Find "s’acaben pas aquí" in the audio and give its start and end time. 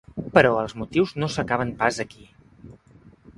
1.35-2.27